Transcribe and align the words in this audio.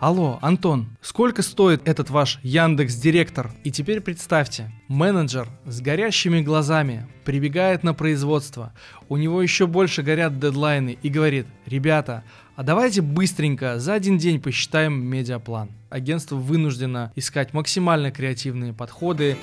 Алло, 0.00 0.38
Антон, 0.40 0.88
сколько 1.02 1.42
стоит 1.42 1.86
этот 1.86 2.08
ваш 2.08 2.38
Яндекс 2.42 2.94
Директор? 2.94 3.50
И 3.64 3.70
теперь 3.70 4.00
представьте, 4.00 4.72
менеджер 4.88 5.46
с 5.66 5.82
горящими 5.82 6.40
глазами 6.40 7.06
прибегает 7.26 7.82
на 7.82 7.92
производство, 7.92 8.72
у 9.10 9.18
него 9.18 9.42
еще 9.42 9.66
больше 9.66 10.02
горят 10.02 10.38
дедлайны 10.40 10.96
и 11.02 11.10
говорит, 11.10 11.46
ребята, 11.66 12.24
а 12.56 12.62
давайте 12.62 13.02
быстренько 13.02 13.78
за 13.78 13.92
один 13.92 14.16
день 14.16 14.40
посчитаем 14.40 15.04
медиаплан. 15.04 15.68
Агентство 15.90 16.36
вынуждено 16.36 17.12
искать 17.14 17.52
максимально 17.52 18.10
креативные 18.10 18.72
подходы, 18.72 19.36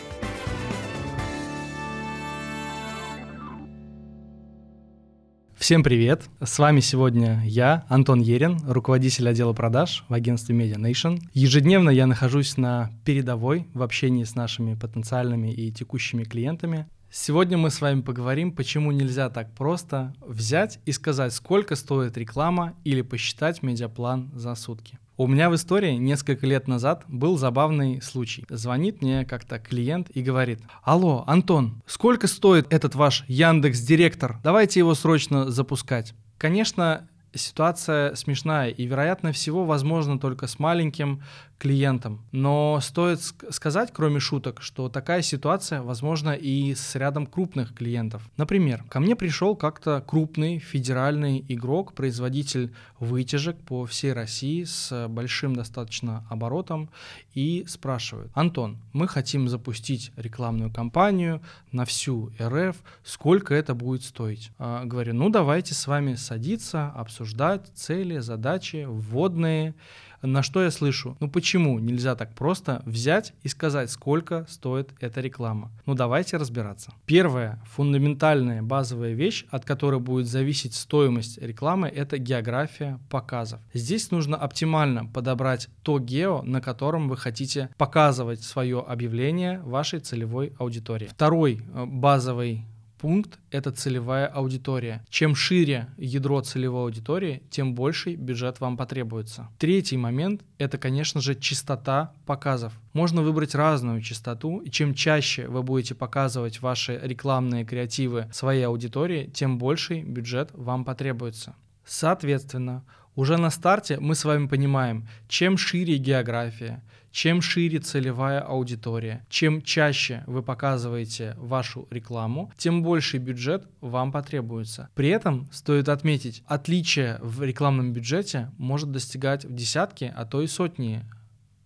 Всем 5.67 5.83
привет! 5.83 6.29
С 6.41 6.59
вами 6.59 6.79
сегодня 6.79 7.41
я, 7.43 7.83
Антон 7.89 8.21
Ерин, 8.21 8.57
руководитель 8.65 9.27
отдела 9.27 9.51
продаж 9.51 10.05
в 10.07 10.13
агентстве 10.13 10.55
Media 10.55 10.77
Nation. 10.77 11.19
Ежедневно 11.33 11.89
я 11.89 12.07
нахожусь 12.07 12.55
на 12.55 12.89
передовой 13.03 13.67
в 13.73 13.83
общении 13.83 14.23
с 14.23 14.33
нашими 14.33 14.75
потенциальными 14.75 15.51
и 15.51 15.69
текущими 15.73 16.23
клиентами. 16.23 16.87
Сегодня 17.11 17.57
мы 17.57 17.69
с 17.69 17.81
вами 17.81 17.99
поговорим, 17.99 18.53
почему 18.53 18.93
нельзя 18.93 19.29
так 19.29 19.53
просто 19.55 20.13
взять 20.25 20.79
и 20.85 20.93
сказать, 20.93 21.33
сколько 21.33 21.75
стоит 21.75 22.17
реклама 22.17 22.73
или 22.85 23.01
посчитать 23.01 23.61
медиаплан 23.61 24.31
за 24.33 24.55
сутки. 24.55 24.99
У 25.19 25.25
меня 25.25 25.49
в 25.49 25.55
истории 25.55 25.93
несколько 25.93 26.45
лет 26.45 26.67
назад 26.67 27.03
был 27.07 27.39
забавный 27.39 28.03
случай. 28.03 28.45
Звонит 28.49 29.01
мне 29.01 29.25
как-то 29.25 29.57
клиент 29.57 30.11
и 30.11 30.21
говорит, 30.21 30.59
алло, 30.83 31.23
Антон, 31.25 31.81
сколько 31.87 32.27
стоит 32.27 32.71
этот 32.71 32.93
ваш 32.93 33.25
Яндекс 33.27 33.79
Директор? 33.79 34.39
Давайте 34.43 34.79
его 34.79 34.93
срочно 34.93 35.49
запускать. 35.49 36.13
Конечно, 36.37 37.09
ситуация 37.33 38.13
смешная 38.13 38.69
и, 38.69 38.85
вероятно 38.85 39.31
всего, 39.31 39.65
возможно 39.65 40.19
только 40.19 40.45
с 40.45 40.59
маленьким 40.59 41.23
клиентам. 41.57 42.21
Но 42.31 42.79
стоит 42.81 43.19
сказать, 43.21 43.89
кроме 43.93 44.19
шуток, 44.19 44.61
что 44.61 44.89
такая 44.89 45.21
ситуация 45.21 45.81
возможна 45.81 46.31
и 46.31 46.75
с 46.75 46.95
рядом 46.95 47.25
крупных 47.25 47.73
клиентов. 47.73 48.29
Например, 48.37 48.83
ко 48.89 48.99
мне 48.99 49.15
пришел 49.15 49.55
как-то 49.55 50.03
крупный 50.05 50.59
федеральный 50.59 51.43
игрок, 51.47 51.93
производитель 51.93 52.73
вытяжек 52.99 53.57
по 53.57 53.85
всей 53.85 54.13
России 54.13 54.63
с 54.63 55.07
большим 55.07 55.55
достаточно 55.55 56.25
оборотом 56.29 56.89
и 57.33 57.65
спрашивает, 57.67 58.29
Антон, 58.33 58.77
мы 58.93 59.07
хотим 59.07 59.47
запустить 59.47 60.11
рекламную 60.15 60.71
кампанию 60.71 61.41
на 61.71 61.85
всю 61.85 62.31
РФ, 62.39 62.75
сколько 63.03 63.53
это 63.53 63.73
будет 63.75 64.03
стоить? 64.03 64.51
А, 64.57 64.85
говорю, 64.85 65.13
ну 65.13 65.29
давайте 65.29 65.73
с 65.73 65.87
вами 65.87 66.15
садиться, 66.15 66.89
обсуждать 66.89 67.67
цели, 67.73 68.19
задачи, 68.19 68.85
вводные, 68.87 69.75
на 70.21 70.43
что 70.43 70.63
я 70.63 70.71
слышу? 70.71 71.17
Ну 71.19 71.29
почему 71.29 71.79
нельзя 71.79 72.15
так 72.15 72.33
просто 72.33 72.81
взять 72.85 73.33
и 73.43 73.47
сказать, 73.47 73.91
сколько 73.91 74.45
стоит 74.49 74.89
эта 74.99 75.21
реклама? 75.21 75.71
Ну 75.85 75.93
давайте 75.93 76.37
разбираться. 76.37 76.93
Первая 77.05 77.61
фундаментальная 77.71 78.61
базовая 78.61 79.13
вещь, 79.13 79.45
от 79.49 79.65
которой 79.65 79.99
будет 79.99 80.27
зависеть 80.27 80.73
стоимость 80.73 81.37
рекламы, 81.37 81.87
это 81.87 82.17
география 82.17 82.99
показов. 83.09 83.59
Здесь 83.73 84.11
нужно 84.11 84.37
оптимально 84.37 85.05
подобрать 85.05 85.69
то 85.83 85.99
гео, 85.99 86.41
на 86.41 86.61
котором 86.61 87.09
вы 87.09 87.17
хотите 87.17 87.69
показывать 87.77 88.41
свое 88.43 88.79
объявление 88.79 89.59
вашей 89.59 89.99
целевой 89.99 90.53
аудитории. 90.57 91.07
Второй 91.07 91.61
э, 91.73 91.85
базовый 91.85 92.65
пункт— 92.97 93.39
это 93.51 93.71
целевая 93.71 94.27
аудитория. 94.27 95.05
Чем 95.09 95.35
шире 95.35 95.87
ядро 95.97 96.41
целевой 96.41 96.83
аудитории, 96.83 97.43
тем 97.49 97.75
больший 97.75 98.15
бюджет 98.15 98.59
вам 98.59 98.77
потребуется. 98.77 99.49
Третий 99.57 99.97
момент— 99.97 100.41
это, 100.57 100.77
конечно 100.77 101.21
же, 101.21 101.35
частота 101.35 102.13
показов. 102.25 102.73
Можно 102.93 103.21
выбрать 103.21 103.55
разную 103.55 104.01
частоту, 104.01 104.59
и 104.59 104.69
чем 104.69 104.93
чаще 104.93 105.47
вы 105.47 105.63
будете 105.63 105.95
показывать 105.95 106.61
ваши 106.61 106.99
рекламные 107.01 107.65
креативы 107.65 108.27
своей 108.31 108.63
аудитории, 108.63 109.31
тем 109.33 109.57
больший 109.57 110.03
бюджет 110.03 110.49
вам 110.53 110.85
потребуется. 110.85 111.55
Соответственно, 111.85 112.83
уже 113.17 113.37
на 113.37 113.49
старте 113.49 113.99
мы 113.99 114.15
с 114.15 114.23
вами 114.23 114.47
понимаем, 114.47 115.07
чем 115.27 115.57
шире 115.57 115.97
география, 115.97 116.83
чем 117.11 117.41
шире 117.41 117.79
целевая 117.79 118.39
аудитория, 118.39 119.25
чем 119.27 119.63
чаще 119.63 120.23
вы 120.27 120.43
показываете 120.43 121.33
вашу 121.37 121.87
рекламу, 121.89 122.53
тем 122.57 122.83
больше 122.83 123.17
бюджет 123.17 123.67
вам 123.81 124.11
потребуется. 124.11 124.89
При 124.93 125.09
этом 125.09 125.49
стоит 125.51 125.89
отметить, 125.89 126.43
отличие 126.45 127.17
в 127.21 127.41
рекламном 127.41 127.91
бюджете 127.91 128.51
может 128.59 128.91
достигать 128.91 129.45
в 129.45 129.53
десятки, 129.53 130.13
а 130.15 130.25
то 130.25 130.43
и 130.43 130.47
сотни 130.47 131.03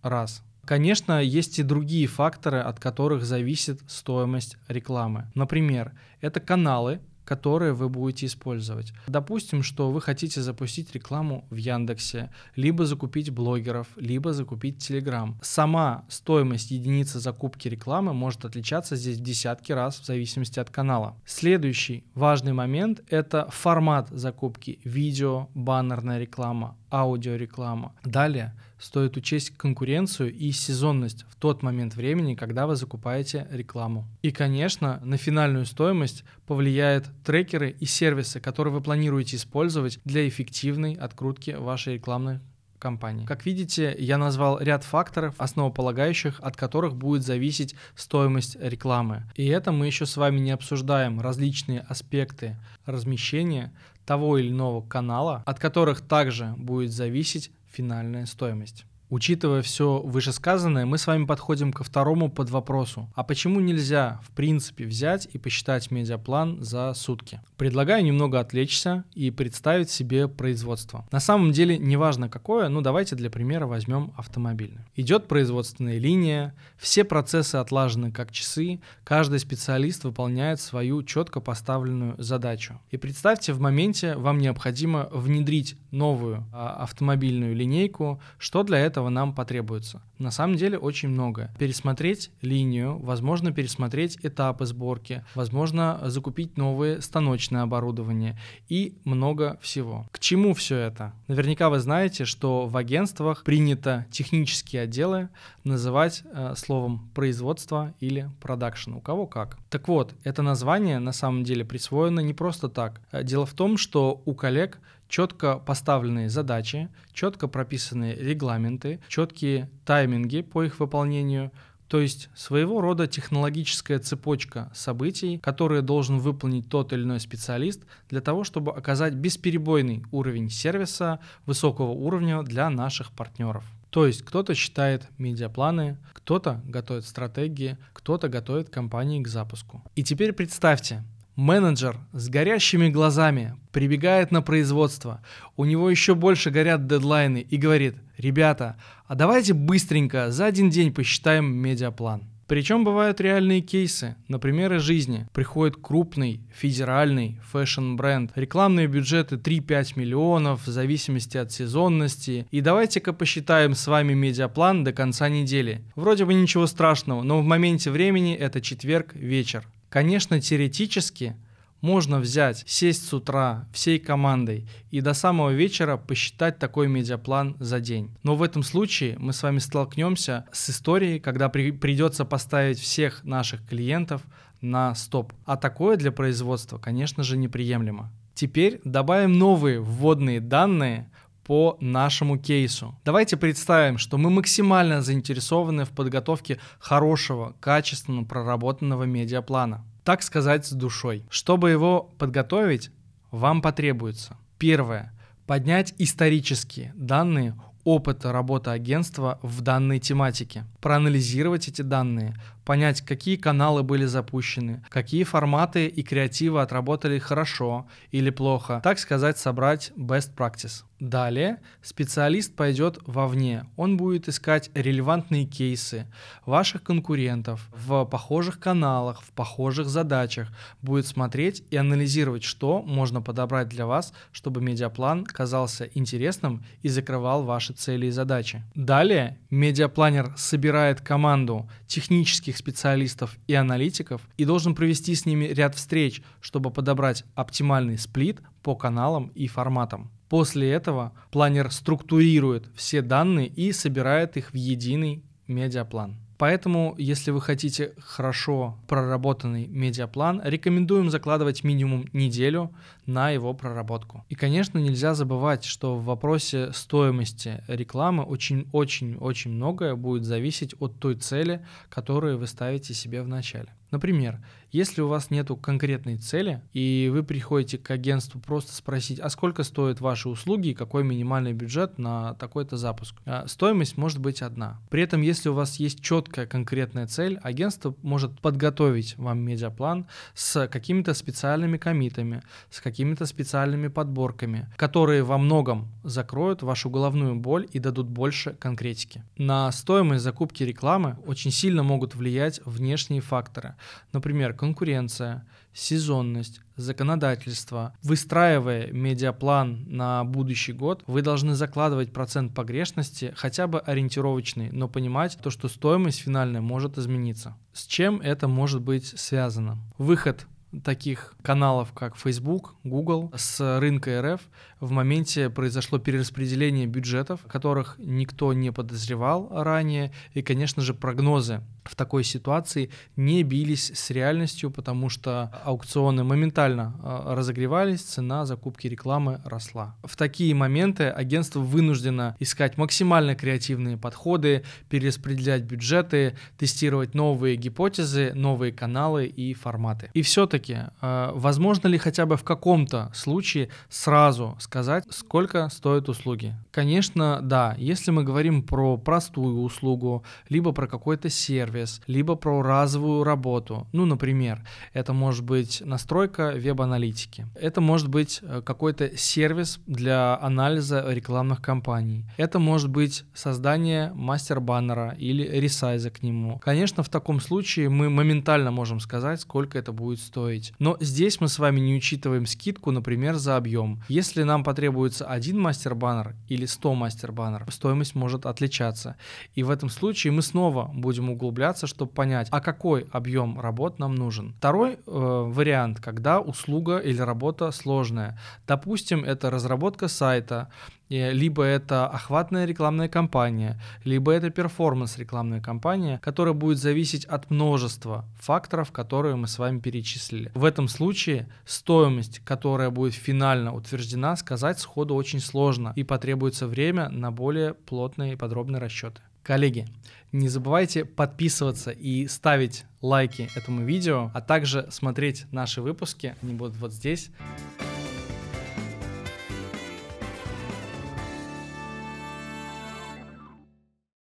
раз. 0.00 0.42
Конечно, 0.64 1.20
есть 1.20 1.58
и 1.58 1.62
другие 1.62 2.06
факторы, 2.06 2.60
от 2.60 2.80
которых 2.80 3.24
зависит 3.24 3.80
стоимость 3.88 4.56
рекламы. 4.68 5.30
Например, 5.34 5.92
это 6.22 6.40
каналы, 6.40 7.00
которые 7.24 7.72
вы 7.72 7.88
будете 7.88 8.26
использовать. 8.26 8.92
Допустим, 9.06 9.62
что 9.62 9.90
вы 9.90 10.00
хотите 10.00 10.40
запустить 10.40 10.92
рекламу 10.94 11.44
в 11.50 11.56
Яндексе, 11.56 12.30
либо 12.56 12.86
закупить 12.86 13.30
блогеров, 13.30 13.86
либо 13.96 14.32
закупить 14.32 14.78
Телеграм. 14.78 15.38
Сама 15.42 16.04
стоимость 16.08 16.70
единицы 16.70 17.20
закупки 17.20 17.68
рекламы 17.68 18.12
может 18.12 18.44
отличаться 18.44 18.96
здесь 18.96 19.18
в 19.18 19.22
десятки 19.22 19.72
раз 19.72 20.00
в 20.00 20.06
зависимости 20.06 20.58
от 20.58 20.70
канала. 20.70 21.16
Следующий 21.24 22.04
важный 22.14 22.52
момент— 22.52 23.02
это 23.08 23.48
формат 23.50 24.08
закупки. 24.10 24.80
Видео, 24.84 25.48
баннерная 25.54 26.18
реклама, 26.18 26.76
аудиореклама. 26.92 27.94
Далее 28.04 28.54
стоит 28.78 29.16
учесть 29.16 29.50
конкуренцию 29.56 30.32
и 30.32 30.52
сезонность 30.52 31.24
в 31.28 31.36
тот 31.36 31.62
момент 31.62 31.94
времени, 31.94 32.34
когда 32.34 32.66
вы 32.66 32.76
закупаете 32.76 33.46
рекламу. 33.50 34.06
И, 34.22 34.30
конечно, 34.30 35.00
на 35.02 35.16
финальную 35.16 35.66
стоимость 35.66 36.24
повлияют 36.46 37.06
трекеры 37.24 37.70
и 37.70 37.86
сервисы, 37.86 38.40
которые 38.40 38.74
вы 38.74 38.80
планируете 38.80 39.36
использовать 39.36 40.00
для 40.04 40.28
эффективной 40.28 40.94
открутки 40.94 41.50
вашей 41.50 41.94
рекламной 41.94 42.40
компании. 42.82 43.24
Как 43.24 43.46
видите, 43.46 43.94
я 43.96 44.18
назвал 44.18 44.58
ряд 44.58 44.82
факторов, 44.82 45.36
основополагающих, 45.38 46.40
от 46.40 46.56
которых 46.56 46.96
будет 46.96 47.22
зависеть 47.22 47.76
стоимость 47.94 48.56
рекламы. 48.60 49.22
И 49.36 49.46
это 49.46 49.70
мы 49.70 49.86
еще 49.86 50.04
с 50.04 50.16
вами 50.16 50.40
не 50.40 50.50
обсуждаем 50.50 51.20
различные 51.20 51.80
аспекты 51.80 52.56
размещения 52.84 53.72
того 54.04 54.38
или 54.38 54.50
иного 54.50 54.82
канала, 54.82 55.44
от 55.46 55.60
которых 55.60 56.00
также 56.00 56.54
будет 56.56 56.90
зависеть 56.90 57.52
финальная 57.70 58.26
стоимость. 58.26 58.84
Учитывая 59.12 59.60
все 59.60 60.00
вышесказанное, 60.00 60.86
мы 60.86 60.96
с 60.96 61.06
вами 61.06 61.26
подходим 61.26 61.70
ко 61.70 61.84
второму 61.84 62.30
под 62.30 62.48
вопросу. 62.48 63.10
А 63.14 63.22
почему 63.22 63.60
нельзя, 63.60 64.22
в 64.24 64.30
принципе, 64.30 64.86
взять 64.86 65.28
и 65.30 65.36
посчитать 65.36 65.90
медиаплан 65.90 66.64
за 66.64 66.94
сутки? 66.94 67.42
Предлагаю 67.58 68.02
немного 68.02 68.40
отвлечься 68.40 69.04
и 69.12 69.30
представить 69.30 69.90
себе 69.90 70.28
производство. 70.28 71.06
На 71.12 71.20
самом 71.20 71.52
деле, 71.52 71.76
неважно 71.76 72.30
какое, 72.30 72.70
ну 72.70 72.80
давайте 72.80 73.14
для 73.14 73.28
примера 73.28 73.66
возьмем 73.66 74.14
автомобильный. 74.16 74.86
Идет 74.96 75.28
производственная 75.28 75.98
линия, 75.98 76.54
все 76.78 77.04
процессы 77.04 77.56
отлажены 77.56 78.12
как 78.12 78.32
часы, 78.32 78.80
каждый 79.04 79.40
специалист 79.40 80.04
выполняет 80.04 80.58
свою 80.58 81.02
четко 81.02 81.40
поставленную 81.40 82.14
задачу. 82.16 82.80
И 82.90 82.96
представьте, 82.96 83.52
в 83.52 83.60
моменте 83.60 84.16
вам 84.16 84.38
необходимо 84.38 85.10
внедрить 85.12 85.76
новую 85.90 86.46
а, 86.50 86.82
автомобильную 86.82 87.54
линейку, 87.54 88.18
что 88.38 88.62
для 88.62 88.78
этого 88.78 89.01
этого 89.02 89.10
нам 89.10 89.34
потребуется? 89.34 90.00
На 90.18 90.30
самом 90.30 90.56
деле 90.56 90.78
очень 90.78 91.08
много. 91.08 91.50
Пересмотреть 91.58 92.30
линию, 92.40 92.98
возможно 92.98 93.52
пересмотреть 93.52 94.18
этапы 94.22 94.66
сборки, 94.66 95.24
возможно 95.34 96.00
закупить 96.04 96.56
новые 96.56 97.00
станочное 97.00 97.62
оборудование 97.62 98.38
и 98.68 98.98
много 99.04 99.58
всего. 99.60 100.06
К 100.12 100.18
чему 100.20 100.54
все 100.54 100.76
это? 100.76 101.12
Наверняка 101.26 101.68
вы 101.68 101.80
знаете, 101.80 102.24
что 102.24 102.66
в 102.66 102.76
агентствах 102.76 103.42
принято 103.44 104.06
технические 104.10 104.82
отделы 104.82 105.28
называть 105.64 106.22
э, 106.24 106.54
словом 106.56 107.10
производство 107.14 107.94
или 108.00 108.30
продакшн. 108.40 108.94
У 108.94 109.00
кого 109.00 109.26
как. 109.26 109.58
Так 109.72 109.88
вот, 109.88 110.14
это 110.22 110.42
название 110.42 110.98
на 110.98 111.12
самом 111.12 111.44
деле 111.44 111.64
присвоено 111.64 112.20
не 112.20 112.34
просто 112.34 112.68
так. 112.68 113.00
Дело 113.10 113.46
в 113.46 113.54
том, 113.54 113.78
что 113.78 114.20
у 114.26 114.34
коллег 114.34 114.78
четко 115.08 115.56
поставленные 115.58 116.28
задачи, 116.28 116.90
четко 117.14 117.48
прописанные 117.48 118.14
регламенты, 118.14 119.00
четкие 119.08 119.70
тайминги 119.86 120.42
по 120.42 120.62
их 120.62 120.78
выполнению, 120.78 121.52
то 121.88 122.02
есть 122.02 122.28
своего 122.34 122.82
рода 122.82 123.06
технологическая 123.06 123.98
цепочка 123.98 124.70
событий, 124.74 125.38
которые 125.38 125.80
должен 125.80 126.18
выполнить 126.18 126.68
тот 126.68 126.92
или 126.92 127.04
иной 127.04 127.20
специалист 127.20 127.80
для 128.10 128.20
того, 128.20 128.44
чтобы 128.44 128.72
оказать 128.72 129.14
бесперебойный 129.14 130.04
уровень 130.12 130.50
сервиса 130.50 131.18
высокого 131.46 131.92
уровня 131.92 132.42
для 132.42 132.68
наших 132.68 133.10
партнеров. 133.12 133.64
То 133.92 134.06
есть 134.06 134.22
кто-то 134.22 134.54
считает 134.54 135.06
медиапланы, 135.18 135.98
кто-то 136.14 136.62
готовит 136.64 137.04
стратегии, 137.04 137.76
кто-то 137.92 138.30
готовит 138.30 138.70
компании 138.70 139.22
к 139.22 139.28
запуску. 139.28 139.84
И 139.94 140.02
теперь 140.02 140.32
представьте, 140.32 141.04
Менеджер 141.36 141.98
с 142.12 142.30
горящими 142.30 142.88
глазами 142.88 143.54
прибегает 143.70 144.30
на 144.30 144.40
производство, 144.40 145.20
у 145.58 145.66
него 145.66 145.90
еще 145.90 146.14
больше 146.14 146.50
горят 146.50 146.86
дедлайны 146.86 147.46
и 147.46 147.58
говорит, 147.58 147.96
ребята, 148.16 148.76
а 149.06 149.14
давайте 149.14 149.52
быстренько 149.52 150.30
за 150.30 150.46
один 150.46 150.70
день 150.70 150.94
посчитаем 150.94 151.54
медиаплан. 151.54 152.31
Причем 152.46 152.84
бывают 152.84 153.20
реальные 153.20 153.60
кейсы, 153.60 154.16
например, 154.28 154.74
из 154.74 154.82
жизни. 154.82 155.26
Приходит 155.32 155.76
крупный 155.76 156.40
федеральный 156.52 157.40
fashion-бренд, 157.50 158.32
рекламные 158.34 158.86
бюджеты 158.86 159.36
3-5 159.36 159.92
миллионов 159.96 160.66
в 160.66 160.70
зависимости 160.70 161.36
от 161.36 161.52
сезонности. 161.52 162.46
И 162.50 162.60
давайте-ка 162.60 163.12
посчитаем 163.12 163.74
с 163.74 163.86
вами 163.86 164.12
медиаплан 164.14 164.84
до 164.84 164.92
конца 164.92 165.28
недели. 165.28 165.82
Вроде 165.94 166.24
бы 166.24 166.34
ничего 166.34 166.66
страшного, 166.66 167.22
но 167.22 167.40
в 167.40 167.44
моменте 167.44 167.90
времени 167.90 168.34
это 168.34 168.60
четверг 168.60 169.14
вечер. 169.14 169.66
Конечно, 169.88 170.40
теоретически 170.40 171.36
можно 171.82 172.20
взять, 172.20 172.64
сесть 172.66 173.06
с 173.06 173.12
утра 173.12 173.68
всей 173.72 173.98
командой 173.98 174.66
и 174.90 175.02
до 175.02 175.12
самого 175.12 175.50
вечера 175.50 175.98
посчитать 175.98 176.58
такой 176.58 176.88
медиаплан 176.88 177.56
за 177.58 177.80
день. 177.80 178.16
Но 178.22 178.36
в 178.36 178.42
этом 178.42 178.62
случае 178.62 179.18
мы 179.18 179.32
с 179.32 179.42
вами 179.42 179.58
столкнемся 179.58 180.46
с 180.52 180.70
историей, 180.70 181.18
когда 181.18 181.48
при, 181.48 181.72
придется 181.72 182.24
поставить 182.24 182.78
всех 182.78 183.24
наших 183.24 183.66
клиентов 183.66 184.22
на 184.60 184.94
стоп. 184.94 185.32
А 185.44 185.56
такое 185.56 185.96
для 185.96 186.12
производства, 186.12 186.78
конечно 186.78 187.24
же, 187.24 187.36
неприемлемо. 187.36 188.10
Теперь 188.34 188.80
добавим 188.84 189.32
новые 189.32 189.80
вводные 189.80 190.40
данные 190.40 191.10
по 191.44 191.76
нашему 191.80 192.38
кейсу. 192.38 192.96
Давайте 193.04 193.36
представим, 193.36 193.98
что 193.98 194.16
мы 194.16 194.30
максимально 194.30 195.02
заинтересованы 195.02 195.84
в 195.84 195.90
подготовке 195.90 196.60
хорошего, 196.78 197.56
качественно 197.60 198.22
проработанного 198.22 199.02
медиаплана. 199.02 199.84
Так 200.04 200.22
сказать, 200.22 200.66
с 200.66 200.72
душой. 200.72 201.24
Чтобы 201.30 201.70
его 201.70 202.10
подготовить, 202.18 202.90
вам 203.30 203.62
потребуется 203.62 204.36
первое 204.58 205.12
поднять 205.46 205.94
исторические 205.98 206.92
данные 206.96 207.54
опыта 207.84 208.32
работы 208.32 208.70
агентства 208.70 209.38
в 209.42 209.60
данной 209.60 209.98
тематике, 209.98 210.64
проанализировать 210.80 211.68
эти 211.68 211.82
данные, 211.82 212.34
понять, 212.64 213.00
какие 213.02 213.36
каналы 213.36 213.82
были 213.82 214.04
запущены, 214.04 214.84
какие 214.88 215.24
форматы 215.24 215.86
и 215.86 216.02
креативы 216.02 216.62
отработали 216.62 217.18
хорошо 217.18 217.86
или 218.10 218.30
плохо, 218.30 218.80
так 218.82 218.98
сказать, 218.98 219.38
собрать 219.38 219.92
best 219.96 220.34
practice. 220.36 220.84
Далее 221.02 221.58
специалист 221.82 222.54
пойдет 222.54 222.96
вовне. 223.06 223.66
Он 223.74 223.96
будет 223.96 224.28
искать 224.28 224.70
релевантные 224.72 225.46
кейсы 225.46 226.06
ваших 226.46 226.84
конкурентов 226.84 227.68
в 227.72 228.04
похожих 228.04 228.60
каналах, 228.60 229.20
в 229.20 229.32
похожих 229.32 229.88
задачах, 229.88 230.46
будет 230.80 231.08
смотреть 231.08 231.64
и 231.72 231.76
анализировать, 231.76 232.44
что 232.44 232.82
можно 232.82 233.20
подобрать 233.20 233.68
для 233.68 233.84
вас, 233.84 234.12
чтобы 234.30 234.60
медиаплан 234.60 235.24
казался 235.24 235.90
интересным 235.92 236.64
и 236.82 236.88
закрывал 236.88 237.42
ваши 237.42 237.72
цели 237.72 238.06
и 238.06 238.10
задачи. 238.10 238.62
Далее 238.76 239.38
медиапланер 239.50 240.32
собирает 240.36 241.00
команду 241.00 241.68
технических 241.88 242.51
специалистов 242.56 243.36
и 243.46 243.54
аналитиков 243.54 244.22
и 244.36 244.44
должен 244.44 244.74
провести 244.74 245.14
с 245.14 245.26
ними 245.26 245.46
ряд 245.46 245.74
встреч, 245.74 246.22
чтобы 246.40 246.70
подобрать 246.70 247.24
оптимальный 247.34 247.98
сплит 247.98 248.40
по 248.62 248.74
каналам 248.74 249.28
и 249.34 249.46
форматам. 249.46 250.10
После 250.28 250.70
этого 250.70 251.12
планер 251.30 251.70
структурирует 251.70 252.68
все 252.74 253.02
данные 253.02 253.48
и 253.48 253.72
собирает 253.72 254.36
их 254.36 254.52
в 254.52 254.54
единый 254.54 255.22
медиаплан. 255.46 256.16
Поэтому, 256.38 256.96
если 256.98 257.30
вы 257.30 257.40
хотите 257.40 257.92
хорошо 258.00 258.76
проработанный 258.88 259.68
медиаплан, 259.68 260.40
рекомендуем 260.42 261.08
закладывать 261.08 261.62
минимум 261.62 262.08
неделю 262.12 262.72
на 263.06 263.30
его 263.30 263.54
проработку. 263.54 264.24
И, 264.28 264.34
конечно, 264.34 264.78
нельзя 264.78 265.14
забывать, 265.14 265.64
что 265.64 265.96
в 265.96 266.04
вопросе 266.04 266.72
стоимости 266.72 267.62
рекламы 267.66 268.24
очень-очень-очень 268.24 269.50
многое 269.50 269.94
будет 269.96 270.24
зависеть 270.24 270.74
от 270.80 270.98
той 270.98 271.16
цели, 271.16 271.64
которую 271.88 272.38
вы 272.38 272.46
ставите 272.46 272.94
себе 272.94 273.22
в 273.22 273.28
начале. 273.28 273.74
Например, 273.92 274.40
если 274.70 275.02
у 275.02 275.06
вас 275.06 275.30
нет 275.30 275.50
конкретной 275.60 276.16
цели, 276.16 276.62
и 276.72 277.10
вы 277.12 277.22
приходите 277.22 277.76
к 277.76 277.90
агентству 277.90 278.40
просто 278.40 278.72
спросить, 278.72 279.20
а 279.20 279.28
сколько 279.28 279.64
стоят 279.64 280.00
ваши 280.00 280.30
услуги 280.30 280.68
и 280.68 280.74
какой 280.74 281.04
минимальный 281.04 281.52
бюджет 281.52 281.98
на 281.98 282.32
такой-то 282.34 282.78
запуск, 282.78 283.14
а 283.26 283.46
стоимость 283.46 283.98
может 283.98 284.18
быть 284.18 284.40
одна. 284.40 284.80
При 284.88 285.02
этом, 285.02 285.20
если 285.20 285.50
у 285.50 285.54
вас 285.54 285.76
есть 285.76 286.00
четкая 286.00 286.46
конкретная 286.46 287.06
цель, 287.06 287.38
агентство 287.42 287.94
может 288.00 288.40
подготовить 288.40 289.18
вам 289.18 289.40
медиаплан 289.40 290.06
с 290.32 290.66
какими-то 290.68 291.12
специальными 291.12 291.76
комитами, 291.76 292.42
с 292.70 292.80
какими-то 292.92 293.24
специальными 293.24 293.88
подборками, 293.88 294.68
которые 294.76 295.22
во 295.22 295.38
многом 295.38 295.88
закроют 296.04 296.62
вашу 296.62 296.90
головную 296.90 297.36
боль 297.36 297.66
и 297.72 297.78
дадут 297.78 298.06
больше 298.06 298.52
конкретики. 298.60 299.24
На 299.38 299.72
стоимость 299.72 300.22
закупки 300.22 300.62
рекламы 300.62 301.16
очень 301.26 301.50
сильно 301.50 301.82
могут 301.82 302.14
влиять 302.14 302.60
внешние 302.66 303.22
факторы. 303.22 303.76
Например, 304.12 304.52
конкуренция, 304.52 305.46
сезонность, 305.72 306.60
законодательство. 306.76 307.94
Выстраивая 308.02 308.92
медиаплан 308.92 309.84
на 309.86 310.24
будущий 310.24 310.74
год, 310.74 311.02
вы 311.06 311.22
должны 311.22 311.54
закладывать 311.54 312.12
процент 312.12 312.54
погрешности, 312.54 313.32
хотя 313.36 313.66
бы 313.66 313.80
ориентировочный, 313.80 314.70
но 314.70 314.86
понимать 314.86 315.38
то, 315.42 315.48
что 315.48 315.68
стоимость 315.68 316.20
финальная 316.20 316.60
может 316.60 316.98
измениться. 316.98 317.56
С 317.72 317.86
чем 317.86 318.20
это 318.20 318.48
может 318.48 318.82
быть 318.82 319.18
связано? 319.18 319.78
Выход 319.96 320.46
таких 320.84 321.34
каналов, 321.42 321.92
как 321.92 322.16
Facebook, 322.16 322.74
Google, 322.84 323.32
с 323.36 323.78
рынка 323.78 324.22
РФ 324.22 324.40
в 324.80 324.90
моменте 324.90 325.50
произошло 325.50 325.98
перераспределение 325.98 326.86
бюджетов, 326.86 327.40
которых 327.46 327.96
никто 327.98 328.52
не 328.52 328.72
подозревал 328.72 329.48
ранее, 329.50 330.12
и, 330.34 330.42
конечно 330.42 330.82
же, 330.82 330.94
прогнозы 330.94 331.62
в 331.84 331.96
такой 331.96 332.24
ситуации 332.24 332.90
не 333.16 333.42
бились 333.42 333.90
с 333.94 334.10
реальностью, 334.10 334.70
потому 334.70 335.08
что 335.08 335.52
аукционы 335.64 336.24
моментально 336.24 336.94
а, 337.02 337.34
разогревались, 337.34 338.02
цена 338.02 338.46
закупки 338.46 338.86
рекламы 338.86 339.40
росла. 339.44 339.96
В 340.02 340.16
такие 340.16 340.54
моменты 340.54 341.04
агентство 341.04 341.60
вынуждено 341.60 342.36
искать 342.38 342.76
максимально 342.78 343.34
креативные 343.34 343.96
подходы, 343.96 344.64
перераспределять 344.88 345.62
бюджеты, 345.62 346.36
тестировать 346.58 347.14
новые 347.14 347.56
гипотезы, 347.56 348.32
новые 348.34 348.72
каналы 348.72 349.26
и 349.26 349.54
форматы. 349.54 350.10
И 350.14 350.22
все-таки, 350.22 350.78
а, 351.00 351.32
возможно 351.34 351.88
ли 351.88 351.98
хотя 351.98 352.26
бы 352.26 352.36
в 352.36 352.44
каком-то 352.44 353.10
случае 353.14 353.70
сразу 353.88 354.56
сказать, 354.60 355.04
сколько 355.10 355.68
стоят 355.68 356.08
услуги? 356.08 356.54
Конечно, 356.70 357.40
да. 357.42 357.74
Если 357.78 358.10
мы 358.10 358.24
говорим 358.24 358.62
про 358.62 358.96
простую 358.96 359.62
услугу, 359.62 360.24
либо 360.48 360.72
про 360.72 360.86
какой-то 360.86 361.28
сервис, 361.28 361.71
сервис, 361.72 362.00
либо 362.06 362.34
про 362.34 362.62
разовую 362.62 363.24
работу. 363.24 363.86
Ну, 363.92 364.04
например, 364.04 364.62
это 364.92 365.12
может 365.12 365.44
быть 365.44 365.82
настройка 365.84 366.52
веб-аналитики. 366.54 367.46
Это 367.54 367.80
может 367.80 368.08
быть 368.08 368.40
э, 368.42 368.62
какой-то 368.64 369.16
сервис 369.16 369.80
для 369.86 370.38
анализа 370.40 371.04
рекламных 371.08 371.60
кампаний. 371.62 372.24
Это 372.36 372.58
может 372.58 372.90
быть 372.90 373.24
создание 373.34 374.12
мастер-баннера 374.14 375.14
или 375.18 375.60
ресайза 375.60 376.10
к 376.10 376.22
нему. 376.22 376.58
Конечно, 376.58 377.02
в 377.02 377.08
таком 377.08 377.40
случае 377.40 377.88
мы 377.88 378.10
моментально 378.10 378.70
можем 378.70 379.00
сказать, 379.00 379.40
сколько 379.40 379.78
это 379.78 379.92
будет 379.92 380.20
стоить. 380.20 380.72
Но 380.78 380.96
здесь 381.00 381.40
мы 381.40 381.48
с 381.48 381.58
вами 381.58 381.80
не 381.80 381.96
учитываем 381.96 382.46
скидку, 382.46 382.90
например, 382.90 383.36
за 383.36 383.56
объем. 383.56 384.02
Если 384.08 384.42
нам 384.42 384.64
потребуется 384.64 385.24
один 385.24 385.58
мастер-баннер 385.58 386.34
или 386.48 386.66
100 386.66 386.94
мастер-баннеров, 386.94 387.72
стоимость 387.72 388.14
может 388.14 388.46
отличаться. 388.46 389.16
И 389.54 389.62
в 389.62 389.70
этом 389.70 389.88
случае 389.88 390.32
мы 390.32 390.42
снова 390.42 390.90
будем 390.92 391.30
углубляться 391.30 391.61
углубляться, 391.62 391.86
чтобы 391.86 392.12
понять, 392.12 392.48
а 392.50 392.60
какой 392.60 393.06
объем 393.12 393.60
работ 393.60 393.98
нам 393.98 394.14
нужен. 394.14 394.54
Второй 394.58 394.94
э, 394.94 394.98
вариант, 395.06 396.00
когда 396.00 396.40
услуга 396.40 396.98
или 396.98 397.20
работа 397.22 397.70
сложная. 397.70 398.38
Допустим, 398.66 399.24
это 399.24 399.50
разработка 399.50 400.08
сайта, 400.08 400.68
либо 401.08 401.62
это 401.62 402.08
охватная 402.08 402.64
рекламная 402.66 403.08
кампания, 403.08 403.78
либо 404.04 404.32
это 404.32 404.50
перформанс 404.50 405.18
рекламная 405.18 405.60
кампания, 405.60 406.18
которая 406.18 406.54
будет 406.54 406.78
зависеть 406.78 407.26
от 407.26 407.50
множества 407.50 408.24
факторов, 408.40 408.90
которые 408.92 409.36
мы 409.36 409.46
с 409.46 409.58
вами 409.58 409.78
перечислили. 409.80 410.50
В 410.54 410.64
этом 410.64 410.88
случае 410.88 411.46
стоимость, 411.66 412.40
которая 412.44 412.90
будет 412.90 413.14
финально 413.14 413.74
утверждена, 413.74 414.36
сказать 414.36 414.78
сходу 414.78 415.14
очень 415.14 415.40
сложно 415.40 415.92
и 415.96 416.04
потребуется 416.04 416.66
время 416.66 417.08
на 417.10 417.30
более 417.30 417.74
плотные 417.74 418.32
и 418.32 418.36
подробные 418.36 418.80
расчеты. 418.80 419.20
Коллеги, 419.42 419.86
не 420.30 420.48
забывайте 420.48 421.04
подписываться 421.04 421.90
и 421.90 422.26
ставить 422.28 422.84
лайки 423.00 423.50
этому 423.56 423.84
видео, 423.84 424.30
а 424.34 424.40
также 424.40 424.86
смотреть 424.90 425.46
наши 425.52 425.82
выпуски, 425.82 426.36
они 426.42 426.54
будут 426.54 426.76
вот 426.76 426.92
здесь. 426.92 427.30